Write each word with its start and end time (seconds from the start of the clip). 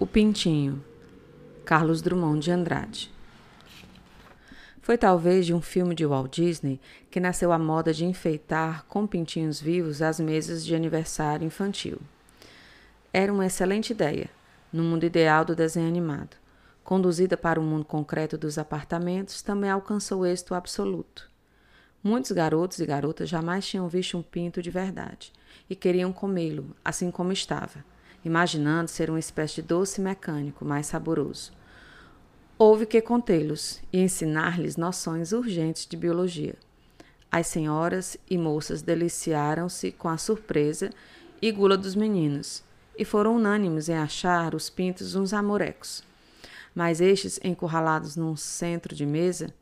O 0.00 0.06
Pintinho, 0.06 0.82
Carlos 1.62 2.00
Drummond 2.00 2.42
de 2.42 2.50
Andrade. 2.50 3.12
Foi 4.80 4.96
talvez 4.96 5.44
de 5.44 5.52
um 5.52 5.60
filme 5.60 5.94
de 5.94 6.06
Walt 6.06 6.34
Disney 6.34 6.80
que 7.10 7.20
nasceu 7.20 7.52
a 7.52 7.58
moda 7.58 7.92
de 7.92 8.06
enfeitar 8.06 8.86
com 8.86 9.06
pintinhos 9.06 9.60
vivos 9.60 10.00
as 10.00 10.18
mesas 10.18 10.64
de 10.64 10.74
aniversário 10.74 11.46
infantil. 11.46 11.98
Era 13.12 13.30
uma 13.30 13.44
excelente 13.44 13.90
ideia, 13.90 14.30
no 14.72 14.82
mundo 14.82 15.04
ideal 15.04 15.44
do 15.44 15.54
desenho 15.54 15.88
animado. 15.88 16.34
Conduzida 16.82 17.36
para 17.36 17.60
o 17.60 17.62
mundo 17.62 17.84
concreto 17.84 18.38
dos 18.38 18.56
apartamentos, 18.56 19.42
também 19.42 19.68
alcançou 19.68 20.24
êxito 20.24 20.54
absoluto. 20.54 21.30
Muitos 22.02 22.32
garotos 22.32 22.78
e 22.78 22.86
garotas 22.86 23.28
jamais 23.28 23.66
tinham 23.66 23.86
visto 23.86 24.16
um 24.16 24.22
pinto 24.22 24.62
de 24.62 24.70
verdade 24.70 25.30
e 25.68 25.76
queriam 25.76 26.10
comê-lo, 26.10 26.74
assim 26.82 27.10
como 27.10 27.32
estava 27.32 27.84
imaginando 28.24 28.88
ser 28.88 29.10
uma 29.10 29.18
espécie 29.18 29.56
de 29.56 29.62
doce 29.62 30.00
mecânico 30.00 30.64
mais 30.64 30.86
saboroso. 30.86 31.52
Houve 32.58 32.84
que 32.84 33.00
contê-los 33.00 33.80
e 33.92 33.98
ensinar-lhes 33.98 34.76
noções 34.76 35.32
urgentes 35.32 35.86
de 35.86 35.96
biologia. 35.96 36.54
As 37.32 37.46
senhoras 37.46 38.16
e 38.28 38.36
moças 38.36 38.82
deliciaram-se 38.82 39.92
com 39.92 40.08
a 40.08 40.18
surpresa 40.18 40.90
e 41.40 41.50
gula 41.50 41.76
dos 41.76 41.94
meninos, 41.94 42.62
e 42.98 43.04
foram 43.04 43.36
unânimes 43.36 43.88
em 43.88 43.96
achar 43.96 44.54
os 44.54 44.68
pintos 44.68 45.14
uns 45.14 45.32
amorecos. 45.32 46.02
Mas 46.74 47.00
estes, 47.00 47.40
encurralados 47.42 48.14
num 48.14 48.36
centro 48.36 48.94
de 48.94 49.06
mesa, 49.06 49.54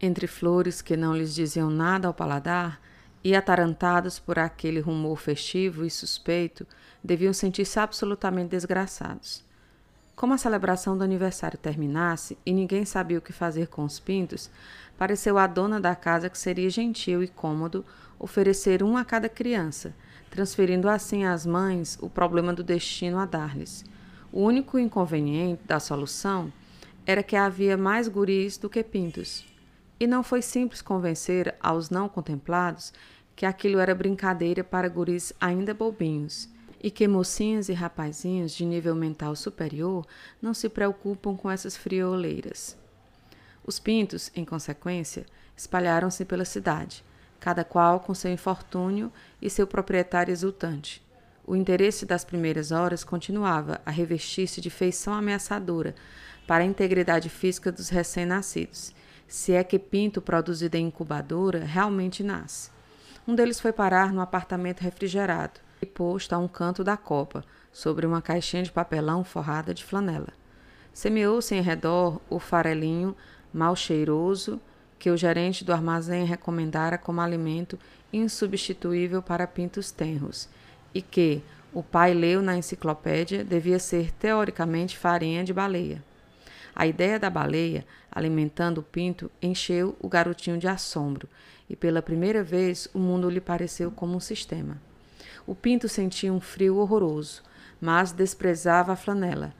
entre 0.00 0.26
flores 0.26 0.82
que 0.82 0.96
não 0.96 1.16
lhes 1.16 1.34
diziam 1.34 1.70
nada 1.70 2.06
ao 2.06 2.12
paladar, 2.12 2.80
e 3.26 3.34
atarantados 3.34 4.20
por 4.20 4.38
aquele 4.38 4.78
rumor 4.78 5.16
festivo 5.16 5.84
e 5.84 5.90
suspeito, 5.90 6.64
deviam 7.02 7.32
sentir-se 7.32 7.76
absolutamente 7.76 8.50
desgraçados. 8.50 9.44
Como 10.14 10.32
a 10.32 10.38
celebração 10.38 10.96
do 10.96 11.02
aniversário 11.02 11.58
terminasse 11.58 12.38
e 12.46 12.52
ninguém 12.52 12.84
sabia 12.84 13.18
o 13.18 13.20
que 13.20 13.32
fazer 13.32 13.66
com 13.66 13.82
os 13.82 13.98
pintos, 13.98 14.48
pareceu 14.96 15.38
à 15.38 15.48
dona 15.48 15.80
da 15.80 15.96
casa 15.96 16.30
que 16.30 16.38
seria 16.38 16.70
gentil 16.70 17.20
e 17.20 17.26
cômodo 17.26 17.84
oferecer 18.16 18.80
um 18.80 18.96
a 18.96 19.04
cada 19.04 19.28
criança, 19.28 19.92
transferindo 20.30 20.88
assim 20.88 21.24
às 21.24 21.44
mães 21.44 21.98
o 22.00 22.08
problema 22.08 22.52
do 22.52 22.62
destino 22.62 23.18
a 23.18 23.26
dar-lhes. 23.26 23.84
O 24.30 24.40
único 24.40 24.78
inconveniente 24.78 25.64
da 25.64 25.80
solução 25.80 26.52
era 27.04 27.24
que 27.24 27.34
havia 27.34 27.76
mais 27.76 28.06
guris 28.06 28.56
do 28.56 28.70
que 28.70 28.84
pintos. 28.84 29.44
E 29.98 30.06
não 30.06 30.22
foi 30.22 30.42
simples 30.42 30.82
convencer 30.82 31.54
aos 31.58 31.88
não 31.88 32.06
contemplados 32.06 32.92
que 33.36 33.44
aquilo 33.44 33.78
era 33.78 33.94
brincadeira 33.94 34.64
para 34.64 34.88
guris 34.88 35.32
ainda 35.38 35.74
bobinhos 35.74 36.48
e 36.82 36.90
que 36.90 37.06
mocinhas 37.06 37.68
e 37.68 37.74
rapazinhos 37.74 38.52
de 38.52 38.64
nível 38.64 38.94
mental 38.94 39.36
superior 39.36 40.06
não 40.40 40.54
se 40.54 40.68
preocupam 40.70 41.36
com 41.36 41.50
essas 41.50 41.76
frioleiras. 41.76 42.76
Os 43.64 43.78
pintos, 43.78 44.30
em 44.34 44.44
consequência, 44.44 45.26
espalharam-se 45.56 46.24
pela 46.24 46.44
cidade, 46.44 47.04
cada 47.38 47.62
qual 47.64 48.00
com 48.00 48.14
seu 48.14 48.32
infortúnio 48.32 49.12
e 49.42 49.50
seu 49.50 49.66
proprietário 49.66 50.32
exultante. 50.32 51.04
O 51.46 51.54
interesse 51.54 52.06
das 52.06 52.24
primeiras 52.24 52.72
horas 52.72 53.04
continuava 53.04 53.80
a 53.84 53.90
revestir-se 53.90 54.60
de 54.60 54.70
feição 54.70 55.12
ameaçadora 55.12 55.94
para 56.46 56.62
a 56.62 56.66
integridade 56.66 57.28
física 57.28 57.70
dos 57.70 57.88
recém-nascidos, 57.88 58.94
se 59.28 59.52
é 59.52 59.62
que 59.62 59.78
pinto 59.78 60.22
produzido 60.22 60.76
em 60.76 60.86
incubadora 60.86 61.64
realmente 61.64 62.22
nasce. 62.22 62.75
Um 63.26 63.34
deles 63.34 63.58
foi 63.58 63.72
parar 63.72 64.12
no 64.12 64.20
apartamento 64.20 64.80
refrigerado 64.80 65.60
e 65.82 65.86
posto 65.86 66.32
a 66.32 66.38
um 66.38 66.46
canto 66.46 66.84
da 66.84 66.96
copa, 66.96 67.44
sobre 67.72 68.06
uma 68.06 68.22
caixinha 68.22 68.62
de 68.62 68.72
papelão 68.72 69.24
forrada 69.24 69.74
de 69.74 69.84
flanela. 69.84 70.28
Semeou-se 70.92 71.54
em 71.54 71.60
redor 71.60 72.20
o 72.30 72.38
farelinho 72.38 73.14
mal 73.52 73.74
cheiroso 73.74 74.60
que 74.98 75.10
o 75.10 75.16
gerente 75.16 75.64
do 75.64 75.72
armazém 75.72 76.24
recomendara 76.24 76.96
como 76.96 77.20
alimento 77.20 77.78
insubstituível 78.12 79.20
para 79.20 79.46
pintos 79.46 79.90
tenros 79.90 80.48
e 80.94 81.02
que, 81.02 81.42
o 81.74 81.82
pai 81.82 82.14
leu 82.14 82.40
na 82.40 82.56
enciclopédia, 82.56 83.44
devia 83.44 83.78
ser 83.78 84.10
teoricamente 84.12 84.96
farinha 84.96 85.44
de 85.44 85.52
baleia. 85.52 86.02
A 86.78 86.86
ideia 86.86 87.18
da 87.18 87.30
baleia 87.30 87.86
alimentando 88.12 88.82
o 88.82 88.84
pinto 88.84 89.30
encheu 89.40 89.96
o 89.98 90.10
garotinho 90.10 90.58
de 90.58 90.68
assombro 90.68 91.26
e 91.70 91.74
pela 91.74 92.02
primeira 92.02 92.44
vez 92.44 92.86
o 92.92 92.98
mundo 92.98 93.30
lhe 93.30 93.40
pareceu 93.40 93.90
como 93.90 94.14
um 94.14 94.20
sistema. 94.20 94.76
O 95.46 95.54
pinto 95.54 95.88
sentia 95.88 96.30
um 96.30 96.38
frio 96.38 96.76
horroroso, 96.76 97.42
mas 97.80 98.12
desprezava 98.12 98.92
a 98.92 98.96
flanela, 98.96 99.54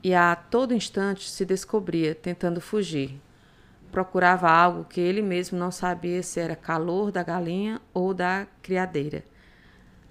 e 0.00 0.14
a 0.14 0.36
todo 0.36 0.74
instante 0.74 1.28
se 1.28 1.44
descobria 1.44 2.14
tentando 2.14 2.60
fugir. 2.60 3.20
Procurava 3.90 4.48
algo 4.48 4.84
que 4.84 5.00
ele 5.00 5.22
mesmo 5.22 5.58
não 5.58 5.72
sabia 5.72 6.22
se 6.22 6.38
era 6.38 6.54
calor 6.54 7.10
da 7.10 7.22
galinha 7.24 7.80
ou 7.92 8.14
da 8.14 8.46
criadeira. 8.62 9.24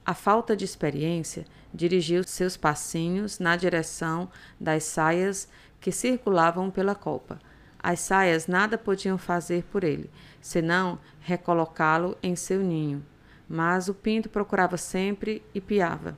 A 0.06 0.14
falta 0.14 0.58
de 0.58 0.66
experiência 0.66 1.46
dirigiu 1.74 2.24
seus 2.24 2.58
passinhos 2.58 3.40
na 3.40 3.56
direção 3.56 4.30
das 4.60 4.84
saias 4.84 5.48
que 5.84 5.92
circulavam 5.92 6.72
pela 6.72 6.96
copa. 6.96 7.38
As 7.78 8.00
saias 8.00 8.48
nada 8.48 8.78
podiam 8.78 9.18
fazer 9.18 9.66
por 9.66 9.84
ele, 9.84 10.10
senão 10.40 10.98
recolocá-lo 11.20 12.18
em 12.24 12.38
seu 12.38 12.62
ninho. 12.62 13.06
Mas 13.50 13.90
o 13.90 13.94
pinto 13.94 14.30
procurava 14.30 14.78
sempre 14.78 15.44
e 15.54 15.60
piava. 15.60 16.18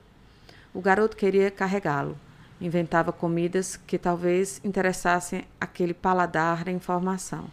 O 0.71 0.79
garoto 0.79 1.17
queria 1.17 1.49
carregá-lo. 1.49 2.15
Inventava 2.61 3.11
comidas 3.11 3.75
que 3.75 3.97
talvez 3.97 4.61
interessassem 4.63 5.45
aquele 5.59 5.95
paladar 5.95 6.63
da 6.63 6.71
informação. 6.71 7.47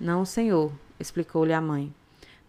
Não, 0.00 0.24
senhor, 0.24 0.72
explicou-lhe 0.98 1.52
a 1.52 1.60
mãe. 1.60 1.94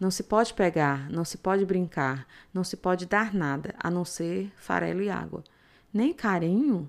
Não 0.00 0.10
se 0.10 0.22
pode 0.22 0.54
pegar, 0.54 1.10
não 1.10 1.26
se 1.26 1.36
pode 1.36 1.66
brincar, 1.66 2.26
não 2.54 2.64
se 2.64 2.74
pode 2.74 3.04
dar 3.04 3.34
nada, 3.34 3.74
a 3.78 3.90
não 3.90 4.04
ser 4.04 4.50
farelo 4.56 5.02
e 5.02 5.10
água. 5.10 5.44
Nem 5.92 6.14
carinho? 6.14 6.88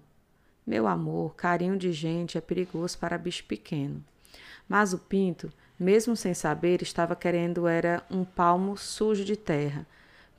Meu 0.65 0.87
amor, 0.87 1.35
carinho 1.35 1.77
de 1.77 1.91
gente 1.91 2.37
é 2.37 2.41
perigoso 2.41 2.97
para 2.97 3.17
bicho 3.17 3.43
pequeno. 3.45 4.03
Mas 4.67 4.93
o 4.93 4.97
pinto 4.97 5.51
mesmo 5.79 6.15
sem 6.15 6.33
saber, 6.33 6.81
estava 6.81 7.15
querendo 7.15 7.67
era 7.67 8.01
um 8.09 8.23
palmo 8.23 8.77
sujo 8.77 9.25
de 9.25 9.35
terra, 9.35 9.85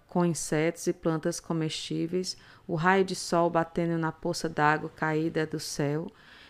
com 0.09 0.25
insetos 0.25 0.87
e 0.87 0.93
plantas 0.95 1.39
comestíveis, 1.39 2.37
o 2.67 2.75
raio 2.75 3.05
de 3.05 3.15
sol 3.15 3.51
batendo 3.51 3.99
na 3.99 4.11
poça 4.11 4.49
d'água 4.49 4.89
caída 4.89 5.47
do 5.47 5.61
céu 5.61 6.07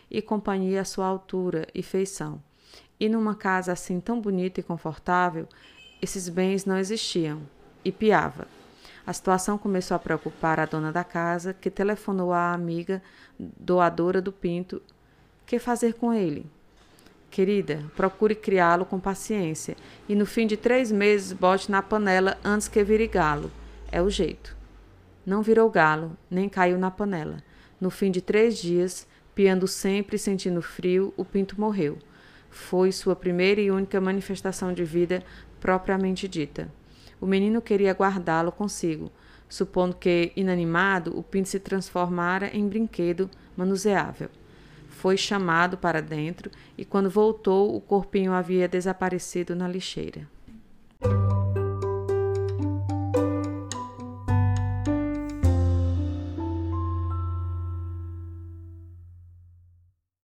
e 0.08 0.22
companhia 0.22 0.82
à 0.82 0.84
sua 0.84 1.06
altura 1.06 1.66
e 1.74 1.82
feição. 1.82 2.40
E 2.98 3.08
numa 3.08 3.34
casa 3.34 3.72
assim 3.72 3.98
tão 3.98 4.20
bonita 4.20 4.60
e 4.60 4.62
confortável, 4.62 5.48
esses 6.00 6.28
bens 6.28 6.64
não 6.64 6.78
existiam. 6.78 7.42
E 7.84 7.90
piava. 7.90 8.48
A 9.06 9.12
situação 9.12 9.56
começou 9.56 9.94
a 9.94 10.00
preocupar 10.00 10.58
a 10.58 10.66
dona 10.66 10.90
da 10.90 11.04
casa, 11.04 11.54
que 11.54 11.70
telefonou 11.70 12.32
à 12.32 12.52
amiga 12.52 13.00
doadora 13.38 14.20
do 14.20 14.32
pinto. 14.32 14.82
Que 15.46 15.60
fazer 15.60 15.94
com 15.94 16.12
ele? 16.12 16.44
Querida, 17.30 17.84
procure 17.94 18.34
criá-lo 18.34 18.84
com 18.84 18.98
paciência 18.98 19.76
e 20.08 20.14
no 20.16 20.26
fim 20.26 20.46
de 20.46 20.56
três 20.56 20.90
meses 20.90 21.32
bote 21.32 21.70
na 21.70 21.82
panela 21.82 22.36
antes 22.44 22.66
que 22.66 22.82
vire 22.82 23.06
galo. 23.06 23.52
É 23.92 24.02
o 24.02 24.10
jeito. 24.10 24.56
Não 25.24 25.40
virou 25.40 25.70
galo, 25.70 26.16
nem 26.28 26.48
caiu 26.48 26.76
na 26.76 26.90
panela. 26.90 27.36
No 27.80 27.90
fim 27.90 28.10
de 28.10 28.20
três 28.20 28.58
dias, 28.58 29.06
piando 29.36 29.68
sempre 29.68 30.16
e 30.16 30.18
sentindo 30.18 30.60
frio, 30.62 31.14
o 31.16 31.24
pinto 31.24 31.60
morreu. 31.60 31.98
Foi 32.50 32.90
sua 32.90 33.14
primeira 33.14 33.60
e 33.60 33.70
única 33.70 34.00
manifestação 34.00 34.72
de 34.72 34.82
vida 34.82 35.22
propriamente 35.60 36.26
dita. 36.26 36.68
O 37.20 37.26
menino 37.26 37.62
queria 37.62 37.92
guardá-lo 37.92 38.52
consigo, 38.52 39.10
supondo 39.48 39.96
que, 39.96 40.32
inanimado, 40.36 41.16
o 41.18 41.22
pinto 41.22 41.48
se 41.48 41.58
transformara 41.58 42.54
em 42.54 42.68
brinquedo 42.68 43.30
manuseável. 43.56 44.28
Foi 44.88 45.16
chamado 45.16 45.76
para 45.76 46.00
dentro 46.00 46.50
e, 46.76 46.84
quando 46.84 47.10
voltou, 47.10 47.74
o 47.74 47.80
corpinho 47.80 48.32
havia 48.32 48.68
desaparecido 48.68 49.54
na 49.54 49.68
lixeira. 49.68 50.28